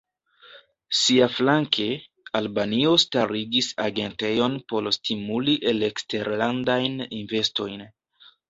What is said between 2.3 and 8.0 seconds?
Albanio starigis agentejon por stimuli eleksterlandajn investojn.